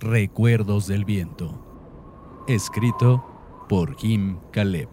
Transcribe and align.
Recuerdos 0.00 0.86
del 0.86 1.04
Viento. 1.04 2.44
Escrito 2.46 3.24
por 3.68 3.96
Jim 3.96 4.38
Caleb. 4.52 4.88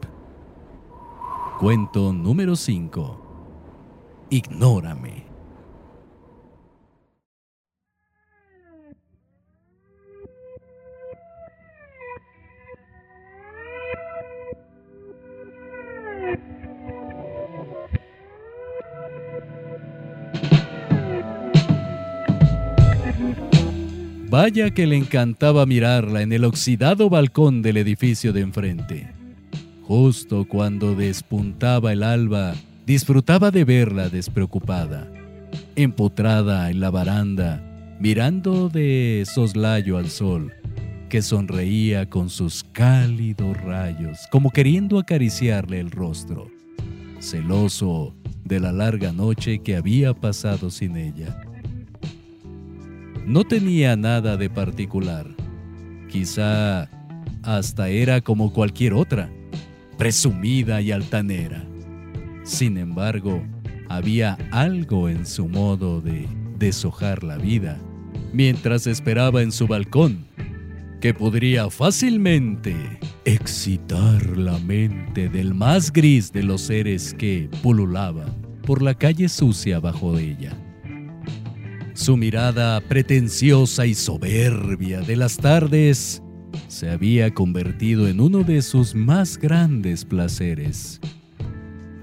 Cuento 1.60 2.12
número 2.12 2.56
5. 2.56 4.26
Ignórame. 4.32 5.35
Vaya 24.38 24.70
que 24.72 24.86
le 24.86 24.98
encantaba 24.98 25.66
mirarla 25.66 26.22
en 26.22 26.34
el 26.34 26.44
oxidado 26.44 27.10
balcón 27.10 27.62
del 27.62 27.78
edificio 27.78 28.34
de 28.34 28.42
enfrente. 28.42 29.08
Justo 29.84 30.46
cuando 30.46 30.94
despuntaba 30.94 31.94
el 31.94 32.04
alba, 32.04 32.54
disfrutaba 32.86 33.50
de 33.50 33.64
verla 33.64 34.10
despreocupada, 34.10 35.10
empotrada 35.78 36.70
en 36.70 36.82
la 36.82 36.90
baranda, 36.90 37.64
mirando 37.98 38.68
de 38.68 39.24
soslayo 39.26 39.98
al 39.98 40.10
sol, 40.10 40.52
que 41.08 41.22
sonreía 41.22 42.10
con 42.10 42.30
sus 42.30 42.66
cálidos 42.74 43.56
rayos, 43.62 44.28
como 44.34 44.52
queriendo 44.52 45.00
acariciarle 45.00 45.80
el 45.80 45.92
rostro, 45.92 46.52
celoso 47.22 48.14
de 48.44 48.60
la 48.60 48.74
larga 48.74 49.14
noche 49.14 49.60
que 49.60 49.78
había 49.78 50.14
pasado 50.14 50.72
sin 50.72 50.98
ella. 50.98 51.38
No 53.26 53.44
tenía 53.44 53.96
nada 53.96 54.38
de 54.38 54.50
particular. 54.50 55.28
Quizá 56.10 56.90
hasta 57.44 57.90
era 57.90 58.22
como 58.22 58.54
cualquier 58.54 58.94
otra, 58.94 59.30
presumida 59.98 60.82
y 60.82 60.92
altanera. 60.92 61.66
Sin 62.44 62.78
embargo, 62.78 63.44
había 63.90 64.38
algo 64.52 65.10
en 65.10 65.26
su 65.26 65.48
modo 65.48 66.02
de 66.02 66.28
deshojar 66.58 67.24
la 67.24 67.38
vida 67.38 67.80
mientras 68.32 68.86
esperaba 68.86 69.42
en 69.42 69.52
su 69.52 69.68
balcón 69.68 70.28
que 71.02 71.14
podría 71.14 71.70
fácilmente 71.70 72.76
excitar 73.26 74.38
la 74.38 74.58
mente 74.60 75.30
del 75.30 75.54
más 75.54 75.92
gris 75.92 76.32
de 76.32 76.44
los 76.44 76.62
seres 76.62 77.14
que 77.14 77.50
pululaban 77.64 78.34
por 78.66 78.82
la 78.82 78.94
calle 78.94 79.30
sucia 79.30 79.80
bajo 79.80 80.18
ella. 80.18 80.52
Su 81.96 82.18
mirada 82.18 82.82
pretenciosa 82.82 83.86
y 83.86 83.94
soberbia 83.94 85.00
de 85.00 85.16
las 85.16 85.38
tardes 85.38 86.22
se 86.68 86.90
había 86.90 87.34
convertido 87.34 88.10
en 88.10 88.20
uno 88.20 88.44
de 88.44 88.62
sus 88.62 88.94
más 88.94 89.38
grandes 89.38 90.04
placeres. 90.04 91.00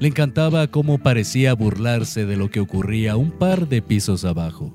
Le 0.00 0.08
encantaba 0.08 0.66
cómo 0.68 0.96
parecía 0.96 1.52
burlarse 1.52 2.24
de 2.24 2.38
lo 2.38 2.50
que 2.50 2.60
ocurría 2.60 3.16
un 3.16 3.32
par 3.32 3.68
de 3.68 3.82
pisos 3.82 4.24
abajo. 4.24 4.72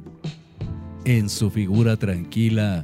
En 1.04 1.30
su 1.30 1.50
figura 1.50 1.98
tranquila 1.98 2.84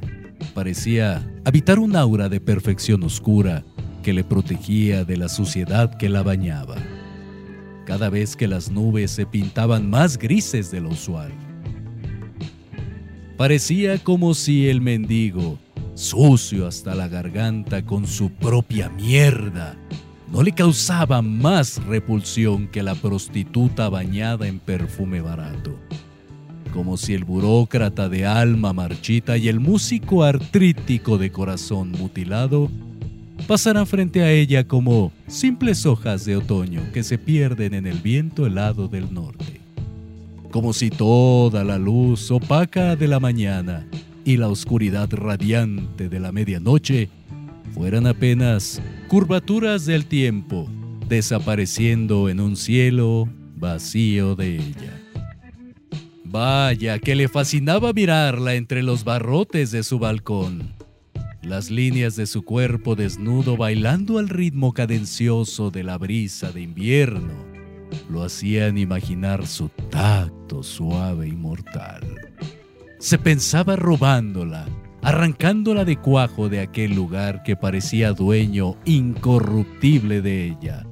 parecía 0.54 1.24
habitar 1.44 1.78
un 1.78 1.94
aura 1.94 2.28
de 2.28 2.40
perfección 2.40 3.04
oscura 3.04 3.64
que 4.02 4.12
le 4.12 4.24
protegía 4.24 5.04
de 5.04 5.16
la 5.16 5.28
suciedad 5.28 5.96
que 5.98 6.08
la 6.08 6.24
bañaba. 6.24 6.74
Cada 7.86 8.10
vez 8.10 8.34
que 8.34 8.48
las 8.48 8.72
nubes 8.72 9.12
se 9.12 9.24
pintaban 9.24 9.88
más 9.88 10.18
grises 10.18 10.72
de 10.72 10.80
lo 10.80 10.88
usual, 10.88 11.32
Parecía 13.36 13.98
como 13.98 14.32
si 14.32 14.68
el 14.68 14.80
mendigo, 14.80 15.58
sucio 15.94 16.68
hasta 16.68 16.94
la 16.94 17.08
garganta 17.08 17.84
con 17.84 18.06
su 18.06 18.30
propia 18.30 18.88
mierda, 18.90 19.76
no 20.30 20.44
le 20.44 20.52
causaba 20.52 21.20
más 21.20 21.84
repulsión 21.84 22.68
que 22.68 22.84
la 22.84 22.94
prostituta 22.94 23.88
bañada 23.88 24.46
en 24.46 24.60
perfume 24.60 25.20
barato. 25.20 25.76
Como 26.72 26.96
si 26.96 27.12
el 27.12 27.24
burócrata 27.24 28.08
de 28.08 28.24
alma 28.24 28.72
marchita 28.72 29.36
y 29.36 29.48
el 29.48 29.58
músico 29.58 30.22
artrítico 30.22 31.18
de 31.18 31.32
corazón 31.32 31.90
mutilado 31.90 32.70
pasaran 33.48 33.88
frente 33.88 34.22
a 34.22 34.30
ella 34.30 34.68
como 34.68 35.10
simples 35.26 35.86
hojas 35.86 36.24
de 36.24 36.36
otoño 36.36 36.82
que 36.92 37.02
se 37.02 37.18
pierden 37.18 37.74
en 37.74 37.86
el 37.86 37.98
viento 37.98 38.46
helado 38.46 38.86
del 38.86 39.12
norte 39.12 39.53
como 40.54 40.72
si 40.72 40.88
toda 40.88 41.64
la 41.64 41.78
luz 41.78 42.30
opaca 42.30 42.94
de 42.94 43.08
la 43.08 43.18
mañana 43.18 43.88
y 44.24 44.36
la 44.36 44.46
oscuridad 44.46 45.08
radiante 45.10 46.08
de 46.08 46.20
la 46.20 46.30
medianoche 46.30 47.08
fueran 47.74 48.06
apenas 48.06 48.80
curvaturas 49.08 49.84
del 49.84 50.06
tiempo, 50.06 50.70
desapareciendo 51.08 52.28
en 52.28 52.38
un 52.38 52.54
cielo 52.54 53.28
vacío 53.56 54.36
de 54.36 54.58
ella. 54.58 55.02
Vaya 56.24 57.00
que 57.00 57.16
le 57.16 57.26
fascinaba 57.26 57.92
mirarla 57.92 58.54
entre 58.54 58.84
los 58.84 59.02
barrotes 59.02 59.72
de 59.72 59.82
su 59.82 59.98
balcón, 59.98 60.72
las 61.42 61.68
líneas 61.68 62.14
de 62.14 62.26
su 62.26 62.44
cuerpo 62.44 62.94
desnudo 62.94 63.56
bailando 63.56 64.20
al 64.20 64.28
ritmo 64.28 64.72
cadencioso 64.72 65.72
de 65.72 65.82
la 65.82 65.98
brisa 65.98 66.52
de 66.52 66.60
invierno 66.60 67.53
lo 68.10 68.22
hacían 68.22 68.78
imaginar 68.78 69.46
su 69.46 69.68
tacto 69.90 70.62
suave 70.62 71.28
y 71.28 71.32
mortal. 71.32 72.02
Se 72.98 73.18
pensaba 73.18 73.76
robándola, 73.76 74.66
arrancándola 75.02 75.84
de 75.84 75.96
cuajo 75.96 76.48
de 76.48 76.60
aquel 76.60 76.94
lugar 76.94 77.42
que 77.42 77.56
parecía 77.56 78.12
dueño 78.12 78.76
incorruptible 78.84 80.22
de 80.22 80.46
ella. 80.46 80.86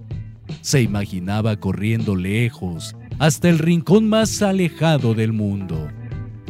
Se 0.61 0.83
imaginaba 0.83 1.57
corriendo 1.57 2.15
lejos 2.17 2.95
hasta 3.19 3.49
el 3.49 3.59
rincón 3.59 4.09
más 4.09 4.43
alejado 4.43 5.15
del 5.15 5.33
mundo, 5.33 5.89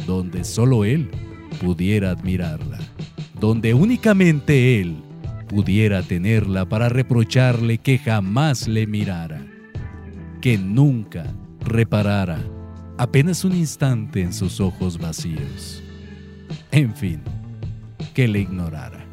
donde 0.05 0.43
solo 0.43 0.85
él 0.85 1.09
pudiera 1.61 2.11
admirarla, 2.11 2.79
donde 3.39 3.73
únicamente 3.73 4.81
él 4.81 4.97
pudiera 5.47 6.01
tenerla 6.03 6.65
para 6.65 6.89
reprocharle 6.89 7.77
que 7.77 7.99
jamás 7.99 8.67
le 8.67 8.87
mirara 8.87 9.52
que 10.43 10.57
nunca 10.57 11.23
reparara 11.61 12.37
apenas 12.97 13.45
un 13.45 13.55
instante 13.55 14.21
en 14.21 14.33
sus 14.33 14.59
ojos 14.59 14.97
vacíos. 14.97 15.81
En 16.69 16.93
fin, 16.93 17.21
que 18.13 18.27
le 18.27 18.41
ignorara. 18.41 19.05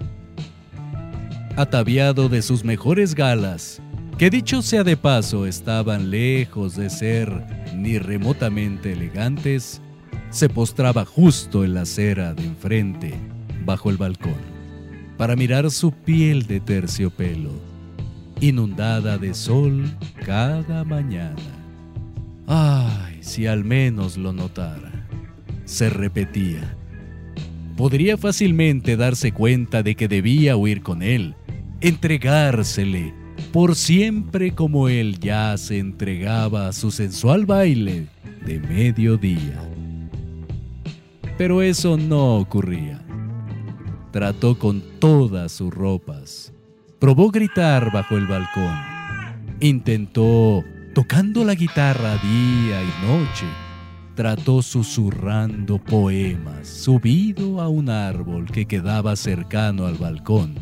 Ataviado 1.55 2.29
de 2.29 2.43
sus 2.43 2.65
mejores 2.65 3.15
galas, 3.15 3.81
que 4.19 4.29
dicho 4.29 4.61
sea 4.61 4.83
de 4.83 4.97
paso 4.97 5.47
estaban 5.47 6.11
lejos 6.11 6.75
de 6.75 6.91
ser 6.91 7.31
ni 7.77 8.01
remotamente 8.01 8.95
elegantes, 8.95 9.81
se 10.31 10.49
postraba 10.49 11.05
justo 11.05 11.63
en 11.63 11.75
la 11.75 11.83
acera 11.83 12.35
de 12.35 12.45
enfrente, 12.45 13.15
bajo 13.65 13.89
el 13.89 13.99
balcón, 13.99 14.41
para 15.17 15.37
mirar 15.37 15.71
su 15.71 15.93
piel 15.93 16.49
de 16.49 16.59
terciopelo 16.59 17.70
inundada 18.41 19.19
de 19.19 19.35
sol 19.35 19.85
cada 20.25 20.85
mañana. 20.85 21.37
Ay, 22.47 23.19
si 23.21 23.47
al 23.47 23.65
menos 23.65 24.17
lo 24.17 24.33
notara. 24.33 25.07
Se 25.65 25.89
repetía. 25.91 26.77
Podría 27.77 28.17
fácilmente 28.17 28.97
darse 28.97 29.33
cuenta 29.33 29.83
de 29.83 29.95
que 29.95 30.09
debía 30.09 30.57
huir 30.57 30.83
con 30.83 31.03
él, 31.03 31.35
entregársele, 31.81 33.15
por 33.53 33.77
siempre 33.77 34.53
como 34.53 34.89
él 34.89 35.19
ya 35.19 35.57
se 35.57 35.79
entregaba 35.79 36.69
a 36.69 36.73
su 36.73 36.91
sensual 36.91 37.47
baile 37.47 38.07
de 38.45 38.59
mediodía. 38.59 39.63
Pero 41.39 41.63
eso 41.63 41.97
no 41.97 42.37
ocurría. 42.37 43.01
Trató 44.13 44.59
con 44.59 44.83
todas 44.99 45.53
sus 45.53 45.73
ropas, 45.73 46.53
Probó 47.01 47.31
gritar 47.31 47.91
bajo 47.91 48.19
el 48.19 48.27
balcón. 48.27 48.79
Intentó 49.61 50.63
tocando 50.95 51.47
la 51.47 51.55
guitarra 51.55 52.19
día 52.19 52.83
y 52.83 53.07
noche. 53.07 53.47
Trató 54.15 54.61
susurrando 54.61 55.79
poemas, 55.79 56.69
subido 56.69 57.63
a 57.63 57.71
un 57.71 57.89
árbol 57.89 58.45
que 58.53 58.67
quedaba 58.67 59.17
cercano 59.17 59.87
al 59.87 59.95
balcón, 59.95 60.57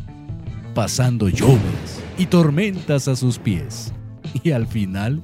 pasando 0.77 1.29
lluvias 1.29 2.01
y 2.17 2.27
tormentas 2.27 3.09
a 3.09 3.17
sus 3.17 3.37
pies. 3.37 3.93
Y 4.45 4.53
al 4.53 4.69
final, 4.69 5.21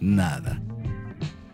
nada. 0.00 0.60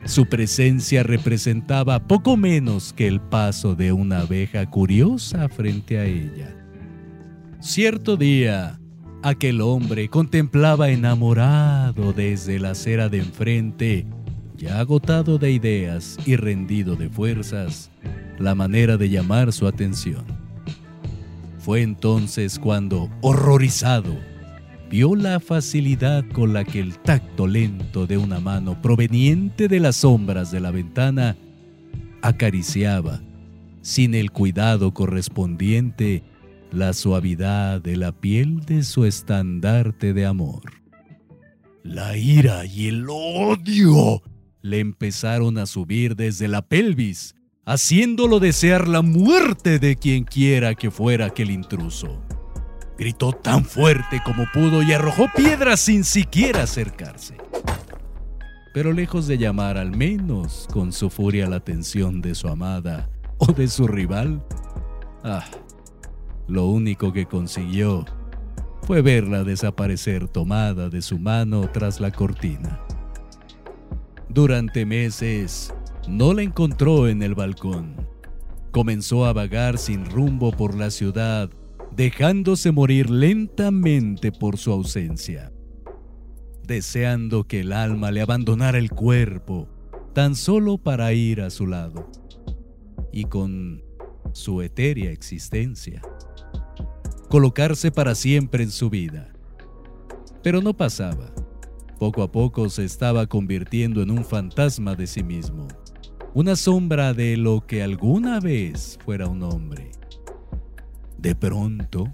Su 0.06 0.24
presencia 0.24 1.02
representaba 1.02 2.06
poco 2.06 2.38
menos 2.38 2.94
que 2.94 3.08
el 3.08 3.20
paso 3.20 3.74
de 3.74 3.92
una 3.92 4.20
abeja 4.20 4.64
curiosa 4.70 5.50
frente 5.50 5.98
a 5.98 6.06
ella. 6.06 6.59
Cierto 7.60 8.16
día, 8.16 8.80
aquel 9.22 9.60
hombre 9.60 10.08
contemplaba 10.08 10.88
enamorado 10.88 12.14
desde 12.14 12.58
la 12.58 12.70
acera 12.70 13.10
de 13.10 13.18
enfrente, 13.18 14.06
ya 14.56 14.80
agotado 14.80 15.36
de 15.36 15.52
ideas 15.52 16.16
y 16.24 16.36
rendido 16.36 16.96
de 16.96 17.10
fuerzas, 17.10 17.90
la 18.38 18.54
manera 18.54 18.96
de 18.96 19.10
llamar 19.10 19.52
su 19.52 19.66
atención. 19.66 20.24
fue 21.58 21.82
entonces 21.82 22.58
cuando, 22.58 23.10
horrorizado, 23.20 24.16
vio 24.88 25.14
la 25.14 25.38
facilidad 25.38 26.24
con 26.32 26.54
la 26.54 26.64
que 26.64 26.80
el 26.80 26.98
tacto 26.98 27.46
lento 27.46 28.06
de 28.06 28.16
una 28.16 28.40
mano 28.40 28.80
proveniente 28.80 29.68
de 29.68 29.80
las 29.80 29.96
sombras 29.96 30.50
de 30.50 30.60
la 30.60 30.70
ventana 30.70 31.36
acariciaba, 32.22 33.20
sin 33.82 34.14
el 34.14 34.30
cuidado 34.30 34.94
correspondiente, 34.94 36.24
la 36.72 36.92
suavidad 36.92 37.80
de 37.80 37.96
la 37.96 38.12
piel 38.12 38.60
de 38.60 38.82
su 38.84 39.04
estandarte 39.04 40.12
de 40.12 40.26
amor. 40.26 40.62
La 41.82 42.16
ira 42.16 42.64
y 42.64 42.88
el 42.88 43.06
odio 43.08 44.22
le 44.62 44.78
empezaron 44.78 45.58
a 45.58 45.66
subir 45.66 46.14
desde 46.14 46.46
la 46.46 46.62
pelvis, 46.62 47.34
haciéndolo 47.64 48.38
desear 48.38 48.88
la 48.88 49.02
muerte 49.02 49.78
de 49.78 49.96
quien 49.96 50.24
quiera 50.24 50.74
que 50.74 50.90
fuera 50.90 51.26
aquel 51.26 51.50
intruso. 51.50 52.22
Gritó 52.98 53.32
tan 53.32 53.64
fuerte 53.64 54.20
como 54.24 54.44
pudo 54.52 54.82
y 54.82 54.92
arrojó 54.92 55.26
piedras 55.34 55.80
sin 55.80 56.04
siquiera 56.04 56.64
acercarse. 56.64 57.36
Pero 58.74 58.92
lejos 58.92 59.26
de 59.26 59.38
llamar 59.38 59.78
al 59.78 59.96
menos 59.96 60.68
con 60.72 60.92
su 60.92 61.10
furia 61.10 61.48
la 61.48 61.56
atención 61.56 62.20
de 62.20 62.34
su 62.34 62.46
amada 62.46 63.08
o 63.38 63.52
de 63.52 63.66
su 63.68 63.88
rival, 63.88 64.44
ah, 65.24 65.44
lo 66.50 66.66
único 66.66 67.12
que 67.12 67.26
consiguió 67.26 68.04
fue 68.82 69.02
verla 69.02 69.44
desaparecer 69.44 70.26
tomada 70.26 70.88
de 70.88 71.00
su 71.00 71.18
mano 71.18 71.70
tras 71.72 72.00
la 72.00 72.10
cortina. 72.10 72.80
Durante 74.28 74.84
meses 74.84 75.72
no 76.08 76.34
la 76.34 76.42
encontró 76.42 77.08
en 77.08 77.22
el 77.22 77.36
balcón. 77.36 78.08
Comenzó 78.72 79.26
a 79.26 79.32
vagar 79.32 79.78
sin 79.78 80.04
rumbo 80.06 80.50
por 80.50 80.76
la 80.76 80.90
ciudad, 80.90 81.50
dejándose 81.94 82.72
morir 82.72 83.10
lentamente 83.10 84.32
por 84.32 84.58
su 84.58 84.72
ausencia, 84.72 85.52
deseando 86.66 87.44
que 87.44 87.60
el 87.60 87.72
alma 87.72 88.10
le 88.10 88.22
abandonara 88.22 88.78
el 88.78 88.90
cuerpo, 88.90 89.68
tan 90.14 90.34
solo 90.34 90.78
para 90.78 91.12
ir 91.12 91.42
a 91.42 91.50
su 91.50 91.68
lado, 91.68 92.10
y 93.12 93.24
con 93.24 93.84
su 94.32 94.62
etérea 94.62 95.10
existencia 95.10 96.00
colocarse 97.30 97.92
para 97.92 98.16
siempre 98.16 98.64
en 98.64 98.72
su 98.72 98.90
vida. 98.90 99.28
Pero 100.42 100.60
no 100.60 100.74
pasaba. 100.74 101.32
Poco 102.00 102.24
a 102.24 102.32
poco 102.32 102.68
se 102.68 102.84
estaba 102.84 103.26
convirtiendo 103.26 104.02
en 104.02 104.10
un 104.10 104.24
fantasma 104.24 104.96
de 104.96 105.06
sí 105.06 105.22
mismo, 105.22 105.68
una 106.34 106.56
sombra 106.56 107.14
de 107.14 107.36
lo 107.36 107.64
que 107.66 107.84
alguna 107.84 108.40
vez 108.40 108.98
fuera 109.04 109.28
un 109.28 109.44
hombre. 109.44 109.92
De 111.18 111.36
pronto, 111.36 112.12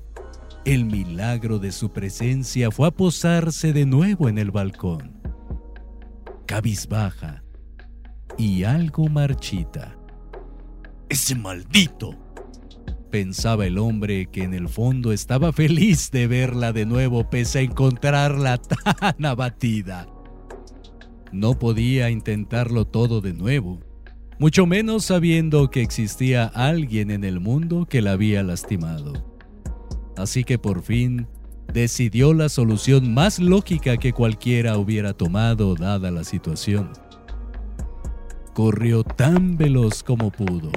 el 0.67 0.85
milagro 0.85 1.59
de 1.59 1.73
su 1.73 1.93
presencia 1.93 2.71
fue 2.71 2.89
a 2.89 2.91
posarse 2.91 3.73
de 3.73 3.87
nuevo 3.87 4.29
en 4.29 4.37
el 4.37 4.51
balcón, 4.51 5.23
cabizbaja 6.45 7.43
y 8.37 8.65
algo 8.65 9.09
marchita. 9.09 9.97
Ese 11.09 11.37
maldito 11.37 12.26
pensaba 13.11 13.67
el 13.67 13.79
hombre 13.79 14.27
que 14.27 14.43
en 14.43 14.55
el 14.55 14.69
fondo 14.69 15.13
estaba 15.13 15.53
feliz 15.53 16.11
de 16.11 16.27
verla 16.27 16.73
de 16.73 16.87
nuevo 16.87 17.29
pese 17.31 17.61
a 17.61 17.63
encontrarla 17.63 18.59
tan 18.59 19.25
abatida. 19.25 20.07
No 21.33 21.59
podía 21.59 22.11
intentarlo 22.11 22.87
todo 22.87 23.21
de 23.21 23.33
nuevo, 23.33 23.81
mucho 24.39 24.67
menos 24.67 25.05
sabiendo 25.05 25.71
que 25.71 25.83
existía 25.83 26.45
alguien 26.45 27.11
en 27.11 27.25
el 27.25 27.41
mundo 27.41 27.87
que 27.87 28.03
la 28.03 28.13
había 28.13 28.43
lastimado. 28.43 29.13
Así 30.17 30.45
que 30.45 30.59
por 30.59 30.83
fin 30.83 31.27
decidió 31.73 32.33
la 32.33 32.49
solución 32.49 33.13
más 33.13 33.39
lógica 33.39 33.97
que 33.97 34.13
cualquiera 34.13 34.79
hubiera 34.79 35.13
tomado 35.13 35.75
dada 35.75 36.11
la 36.11 36.25
situación. 36.25 36.91
Corrió 38.55 39.05
tan 39.05 39.59
veloz 39.59 40.03
como 40.03 40.31
pudo 40.31 40.71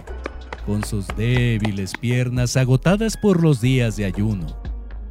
con 0.69 0.85
sus 0.85 1.07
débiles 1.17 1.93
piernas 1.99 2.55
agotadas 2.55 3.17
por 3.17 3.41
los 3.41 3.59
días 3.59 3.95
de 3.95 4.05
ayuno, 4.05 4.45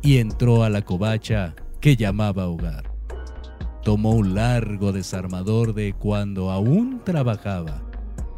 y 0.02 0.18
entró 0.18 0.62
a 0.62 0.70
la 0.70 0.82
covacha 0.82 1.56
que 1.80 1.96
llamaba 1.96 2.46
hogar. 2.46 2.94
Tomó 3.82 4.12
un 4.12 4.36
largo 4.36 4.92
desarmador 4.92 5.74
de 5.74 5.94
cuando 5.94 6.52
aún 6.52 7.02
trabajaba 7.04 7.82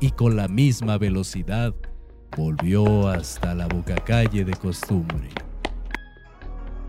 y 0.01 0.13
con 0.13 0.35
la 0.35 0.49
misma 0.49 0.97
velocidad 0.97 1.75
volvió 2.35 3.09
hasta 3.09 3.55
la 3.55 3.67
bocacalle 3.67 4.47
de 4.47 4.55
costumbre. 4.55 5.29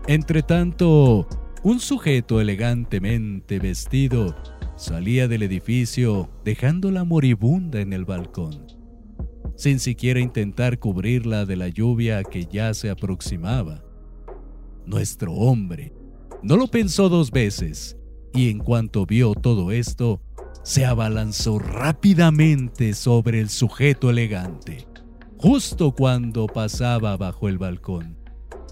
Entretanto, 0.06 1.28
un 1.62 1.78
sujeto 1.78 2.40
elegantemente 2.40 3.58
vestido 3.58 4.34
salía 4.76 5.28
del 5.28 5.42
edificio 5.42 6.30
dejándola 6.42 7.04
moribunda 7.04 7.82
en 7.82 7.92
el 7.92 8.06
balcón 8.06 8.81
sin 9.56 9.78
siquiera 9.78 10.20
intentar 10.20 10.78
cubrirla 10.78 11.44
de 11.46 11.56
la 11.56 11.68
lluvia 11.68 12.24
que 12.24 12.46
ya 12.46 12.74
se 12.74 12.90
aproximaba. 12.90 13.84
Nuestro 14.86 15.32
hombre 15.32 15.92
no 16.42 16.56
lo 16.56 16.66
pensó 16.66 17.08
dos 17.08 17.30
veces 17.30 17.96
y 18.34 18.50
en 18.50 18.58
cuanto 18.58 19.06
vio 19.06 19.34
todo 19.34 19.72
esto, 19.72 20.20
se 20.62 20.86
abalanzó 20.86 21.58
rápidamente 21.58 22.94
sobre 22.94 23.40
el 23.40 23.48
sujeto 23.50 24.10
elegante, 24.10 24.86
justo 25.36 25.92
cuando 25.92 26.46
pasaba 26.46 27.16
bajo 27.16 27.48
el 27.48 27.58
balcón, 27.58 28.16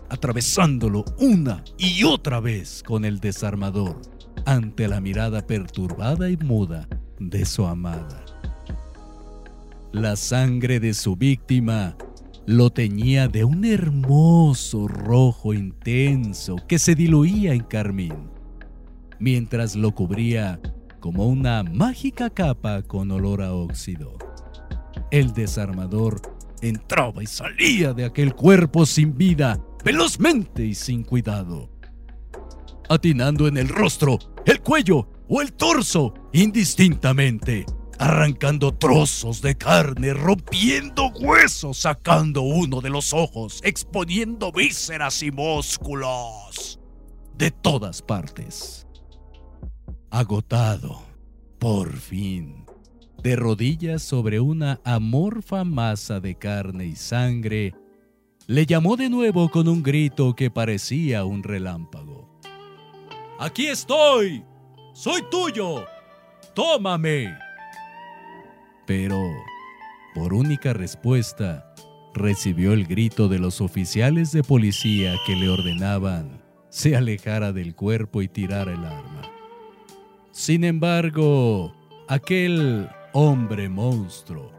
atravesándolo 0.08 1.04
una 1.18 1.64
y 1.76 2.04
otra 2.04 2.40
vez 2.40 2.82
con 2.84 3.04
el 3.04 3.20
desarmador 3.20 4.00
ante 4.46 4.88
la 4.88 5.00
mirada 5.00 5.46
perturbada 5.46 6.30
y 6.30 6.36
muda 6.36 6.88
de 7.18 7.44
su 7.44 7.66
amada. 7.66 8.24
La 9.92 10.14
sangre 10.14 10.78
de 10.78 10.94
su 10.94 11.16
víctima 11.16 11.96
lo 12.46 12.70
teñía 12.70 13.26
de 13.26 13.42
un 13.42 13.64
hermoso 13.64 14.86
rojo 14.86 15.52
intenso 15.52 16.54
que 16.68 16.78
se 16.78 16.94
diluía 16.94 17.54
en 17.54 17.64
carmín, 17.64 18.30
mientras 19.18 19.74
lo 19.74 19.92
cubría 19.92 20.60
como 21.00 21.26
una 21.26 21.64
mágica 21.64 22.30
capa 22.30 22.82
con 22.82 23.10
olor 23.10 23.42
a 23.42 23.52
óxido. 23.52 24.16
El 25.10 25.32
desarmador 25.32 26.22
entraba 26.62 27.24
y 27.24 27.26
salía 27.26 27.92
de 27.92 28.04
aquel 28.04 28.32
cuerpo 28.32 28.86
sin 28.86 29.18
vida, 29.18 29.60
velozmente 29.84 30.64
y 30.64 30.76
sin 30.76 31.02
cuidado, 31.02 31.68
atinando 32.88 33.48
en 33.48 33.56
el 33.56 33.68
rostro, 33.68 34.20
el 34.46 34.60
cuello 34.60 35.08
o 35.28 35.40
el 35.40 35.52
torso 35.52 36.14
indistintamente 36.32 37.66
arrancando 38.00 38.72
trozos 38.72 39.42
de 39.42 39.54
carne, 39.54 40.14
rompiendo 40.14 41.08
huesos, 41.20 41.76
sacando 41.76 42.40
uno 42.40 42.80
de 42.80 42.88
los 42.88 43.12
ojos, 43.12 43.60
exponiendo 43.62 44.50
vísceras 44.50 45.22
y 45.22 45.30
músculos 45.30 46.80
de 47.36 47.50
todas 47.50 48.00
partes. 48.00 48.86
Agotado, 50.10 51.02
por 51.58 51.94
fin, 51.94 52.64
de 53.22 53.36
rodillas 53.36 54.02
sobre 54.02 54.40
una 54.40 54.80
amorfa 54.82 55.64
masa 55.64 56.20
de 56.20 56.36
carne 56.36 56.86
y 56.86 56.96
sangre, 56.96 57.74
le 58.46 58.64
llamó 58.64 58.96
de 58.96 59.10
nuevo 59.10 59.50
con 59.50 59.68
un 59.68 59.82
grito 59.82 60.34
que 60.34 60.50
parecía 60.50 61.26
un 61.26 61.42
relámpago. 61.42 62.40
¡Aquí 63.38 63.66
estoy! 63.66 64.42
¡Soy 64.94 65.22
tuyo! 65.30 65.84
¡Tómame! 66.54 67.49
Pero, 68.90 69.22
por 70.16 70.34
única 70.34 70.72
respuesta, 70.72 71.72
recibió 72.12 72.72
el 72.72 72.88
grito 72.88 73.28
de 73.28 73.38
los 73.38 73.60
oficiales 73.60 74.32
de 74.32 74.42
policía 74.42 75.14
que 75.24 75.36
le 75.36 75.48
ordenaban 75.48 76.42
se 76.70 76.96
alejara 76.96 77.52
del 77.52 77.76
cuerpo 77.76 78.20
y 78.20 78.26
tirara 78.26 78.72
el 78.72 78.84
arma. 78.84 79.22
Sin 80.32 80.64
embargo, 80.64 81.72
aquel 82.08 82.88
hombre 83.12 83.68
monstruo 83.68 84.50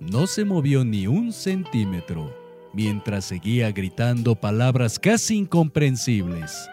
no 0.00 0.26
se 0.26 0.44
movió 0.44 0.84
ni 0.84 1.06
un 1.06 1.32
centímetro 1.32 2.34
mientras 2.74 3.26
seguía 3.26 3.70
gritando 3.70 4.34
palabras 4.34 4.98
casi 4.98 5.36
incomprensibles. 5.36 6.68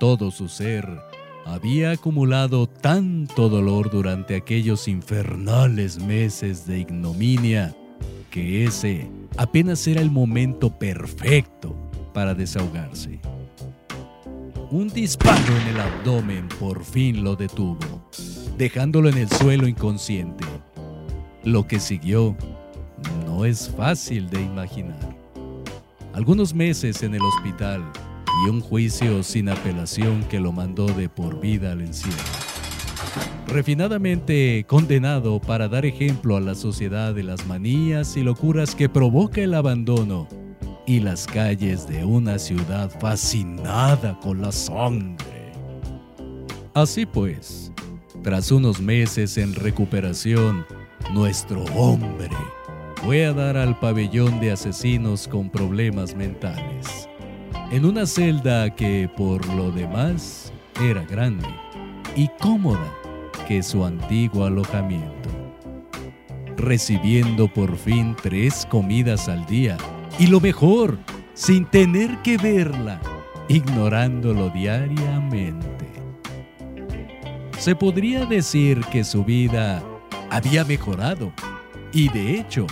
Todo 0.00 0.32
su 0.32 0.48
ser 0.48 1.07
había 1.48 1.92
acumulado 1.92 2.66
tanto 2.68 3.48
dolor 3.48 3.90
durante 3.90 4.36
aquellos 4.36 4.86
infernales 4.86 5.98
meses 5.98 6.66
de 6.66 6.80
ignominia 6.80 7.74
que 8.30 8.64
ese 8.64 9.10
apenas 9.38 9.86
era 9.86 10.02
el 10.02 10.10
momento 10.10 10.78
perfecto 10.78 11.74
para 12.12 12.34
desahogarse. 12.34 13.18
Un 14.70 14.88
disparo 14.88 15.56
en 15.62 15.68
el 15.68 15.80
abdomen 15.80 16.48
por 16.60 16.84
fin 16.84 17.24
lo 17.24 17.34
detuvo, 17.34 18.06
dejándolo 18.58 19.08
en 19.08 19.16
el 19.16 19.30
suelo 19.30 19.66
inconsciente. 19.66 20.44
Lo 21.44 21.66
que 21.66 21.80
siguió 21.80 22.36
no 23.24 23.46
es 23.46 23.70
fácil 23.74 24.28
de 24.28 24.42
imaginar. 24.42 25.16
algunos 26.12 26.52
meses 26.52 27.02
en 27.02 27.14
el 27.14 27.22
hospital 27.22 27.82
y 28.44 28.50
un 28.50 28.60
juicio 28.60 29.22
sin 29.22 29.48
apelación 29.48 30.24
que 30.24 30.40
lo 30.40 30.52
mandó 30.52 30.86
de 30.86 31.08
por 31.08 31.40
vida 31.40 31.72
al 31.72 31.80
encierro. 31.80 32.16
Refinadamente 33.46 34.64
condenado 34.68 35.40
para 35.40 35.68
dar 35.68 35.86
ejemplo 35.86 36.36
a 36.36 36.40
la 36.40 36.54
sociedad 36.54 37.14
de 37.14 37.22
las 37.22 37.46
manías 37.46 38.16
y 38.16 38.22
locuras 38.22 38.74
que 38.74 38.88
provoca 38.88 39.40
el 39.40 39.54
abandono 39.54 40.28
y 40.86 41.00
las 41.00 41.26
calles 41.26 41.88
de 41.88 42.04
una 42.04 42.38
ciudad 42.38 42.90
fascinada 43.00 44.18
con 44.20 44.42
la 44.42 44.52
sangre. 44.52 45.52
Así 46.74 47.06
pues, 47.06 47.72
tras 48.22 48.50
unos 48.50 48.80
meses 48.80 49.38
en 49.38 49.54
recuperación, 49.54 50.66
nuestro 51.12 51.64
hombre 51.74 52.30
fue 53.02 53.24
a 53.26 53.32
dar 53.32 53.56
al 53.56 53.78
pabellón 53.78 54.40
de 54.40 54.52
asesinos 54.52 55.28
con 55.28 55.50
problemas 55.50 56.14
mentales, 56.14 57.08
en 57.70 57.84
una 57.84 58.06
celda 58.06 58.74
que 58.74 59.10
por 59.14 59.46
lo 59.54 59.70
demás 59.70 60.52
era 60.82 61.04
grande 61.04 61.48
y 62.16 62.28
cómoda 62.40 62.92
que 63.46 63.62
su 63.62 63.84
antiguo 63.84 64.44
alojamiento, 64.44 65.28
recibiendo 66.56 67.46
por 67.52 67.76
fin 67.76 68.16
tres 68.22 68.66
comidas 68.70 69.28
al 69.28 69.44
día 69.46 69.76
y 70.18 70.28
lo 70.28 70.40
mejor, 70.40 70.98
sin 71.34 71.66
tener 71.66 72.18
que 72.22 72.36
verla, 72.38 73.00
ignorándolo 73.48 74.48
diariamente. 74.50 75.86
Se 77.58 77.76
podría 77.76 78.24
decir 78.24 78.80
que 78.90 79.04
su 79.04 79.24
vida 79.24 79.82
había 80.30 80.64
mejorado 80.64 81.32
y 81.92 82.08
de 82.08 82.38
hecho 82.38 82.66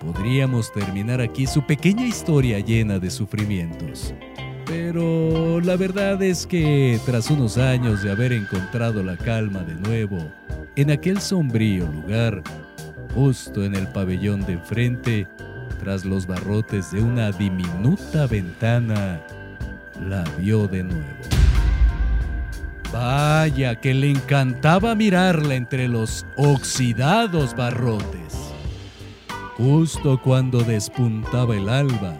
podríamos 0.00 0.72
terminar 0.72 1.20
aquí 1.20 1.46
su 1.46 1.62
pequeña 1.62 2.06
historia 2.06 2.58
llena 2.58 2.98
de 2.98 3.10
sufrimientos. 3.10 4.12
Pero 4.70 5.60
la 5.60 5.74
verdad 5.76 6.22
es 6.22 6.46
que 6.46 7.00
tras 7.04 7.28
unos 7.28 7.58
años 7.58 8.04
de 8.04 8.12
haber 8.12 8.32
encontrado 8.32 9.02
la 9.02 9.16
calma 9.16 9.64
de 9.64 9.74
nuevo 9.74 10.30
en 10.76 10.92
aquel 10.92 11.20
sombrío 11.20 11.88
lugar, 11.88 12.40
justo 13.12 13.64
en 13.64 13.74
el 13.74 13.88
pabellón 13.88 14.46
de 14.46 14.52
enfrente, 14.52 15.26
tras 15.80 16.04
los 16.04 16.24
barrotes 16.24 16.92
de 16.92 17.02
una 17.02 17.32
diminuta 17.32 18.28
ventana, 18.28 19.20
la 20.08 20.22
vio 20.38 20.68
de 20.68 20.84
nuevo. 20.84 21.18
Vaya 22.92 23.74
que 23.74 23.92
le 23.92 24.10
encantaba 24.10 24.94
mirarla 24.94 25.56
entre 25.56 25.88
los 25.88 26.24
oxidados 26.36 27.56
barrotes. 27.56 28.54
Justo 29.56 30.20
cuando 30.22 30.62
despuntaba 30.62 31.56
el 31.56 31.68
alba, 31.68 32.14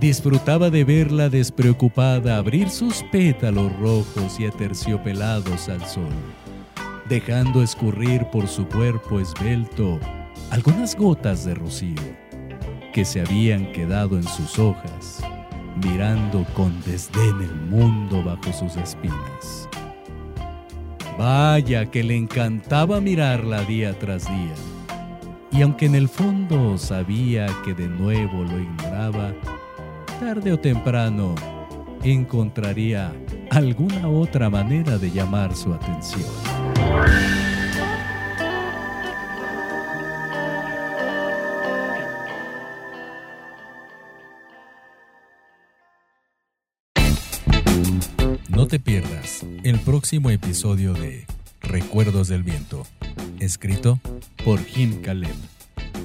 disfrutaba 0.00 0.70
de 0.70 0.84
verla 0.84 1.28
despreocupada 1.28 2.36
abrir 2.36 2.68
sus 2.68 3.02
pétalos 3.12 3.72
rojos 3.78 4.38
y 4.38 4.46
aterciopelados 4.46 5.68
al 5.68 5.84
sol, 5.86 6.12
dejando 7.08 7.62
escurrir 7.62 8.26
por 8.32 8.48
su 8.48 8.66
cuerpo 8.66 9.20
esbelto 9.20 9.98
algunas 10.50 10.96
gotas 10.96 11.44
de 11.44 11.54
rocío 11.54 12.02
que 12.92 13.04
se 13.04 13.20
habían 13.20 13.72
quedado 13.72 14.16
en 14.16 14.22
sus 14.22 14.58
hojas, 14.58 15.20
mirando 15.84 16.44
con 16.54 16.80
desdén 16.82 17.40
el 17.40 17.54
mundo 17.54 18.22
bajo 18.22 18.52
sus 18.52 18.76
espinas. 18.76 19.68
Vaya 21.18 21.90
que 21.90 22.02
le 22.02 22.16
encantaba 22.16 23.00
mirarla 23.00 23.62
día 23.62 23.98
tras 23.98 24.26
día, 24.26 24.54
y 25.50 25.62
aunque 25.62 25.86
en 25.86 25.94
el 25.94 26.08
fondo 26.08 26.76
sabía 26.78 27.46
que 27.64 27.74
de 27.74 27.88
nuevo 27.88 28.42
lo 28.42 28.60
ignoraba, 28.60 29.32
tarde 30.18 30.52
o 30.52 30.58
temprano 30.58 31.34
encontraría 32.02 33.12
alguna 33.50 34.08
otra 34.08 34.50
manera 34.50 34.98
de 34.98 35.10
llamar 35.10 35.54
su 35.56 35.72
atención. 35.72 36.24
No 48.48 48.66
te 48.68 48.78
pierdas 48.78 49.44
el 49.62 49.78
próximo 49.80 50.30
episodio 50.30 50.94
de 50.94 51.26
Recuerdos 51.60 52.28
del 52.28 52.42
Viento, 52.42 52.86
escrito 53.40 53.98
por 54.44 54.62
Jim 54.64 55.00
Caleb. 55.02 55.34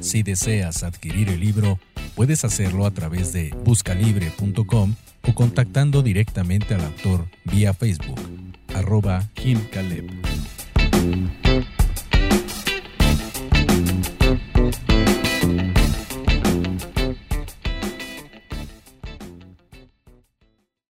Si 0.01 0.23
deseas 0.23 0.83
adquirir 0.83 1.29
el 1.29 1.41
libro, 1.41 1.79
puedes 2.09 2.43
hacerlo 2.45 2.85
a 2.85 2.91
través 2.91 3.33
de 3.33 3.55
buscalibre.com 3.63 4.95
o 5.27 5.33
contactando 5.33 6.01
directamente 6.01 6.73
al 6.73 6.81
autor 6.81 7.27
vía 7.45 7.73
Facebook, 7.73 8.19
arroba 8.73 9.29
Jim 9.35 9.59
Caleb. 9.71 10.09